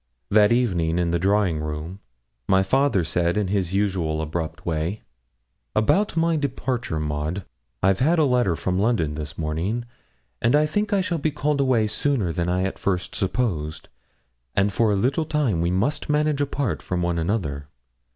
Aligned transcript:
That 0.31 0.51
evening 0.51 0.97
in 0.97 1.11
the 1.11 1.19
drawing 1.19 1.59
room 1.59 1.99
my 2.47 2.63
father 2.63 3.03
said, 3.03 3.37
in 3.37 3.49
his 3.49 3.71
usual 3.71 4.19
abrupt 4.19 4.65
way 4.65 5.03
'About 5.75 6.17
my 6.17 6.35
departure, 6.35 6.99
Maud: 6.99 7.45
I've 7.83 7.99
had 7.99 8.17
a 8.17 8.23
letter 8.25 8.55
from 8.55 8.79
London 8.79 9.13
this 9.13 9.37
morning, 9.37 9.85
and 10.41 10.55
I 10.55 10.65
think 10.65 10.91
I 10.91 11.01
shall 11.01 11.19
be 11.19 11.29
called 11.29 11.61
away 11.61 11.85
sooner 11.85 12.33
than 12.33 12.49
I 12.49 12.63
at 12.63 12.79
first 12.79 13.13
supposed, 13.13 13.89
and 14.55 14.73
for 14.73 14.91
a 14.91 14.95
little 14.95 15.25
time 15.25 15.61
we 15.61 15.69
must 15.69 16.09
manage 16.09 16.41
apart 16.41 16.81
from 16.81 17.03
one 17.03 17.19
another. 17.19 17.67